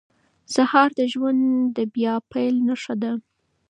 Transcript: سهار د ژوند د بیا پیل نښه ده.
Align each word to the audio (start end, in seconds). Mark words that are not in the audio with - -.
سهار 0.53 0.89
د 0.97 0.99
ژوند 1.13 1.41
د 1.77 1.79
بیا 1.93 2.13
پیل 2.31 2.55
نښه 2.67 2.95
ده. 3.01 3.11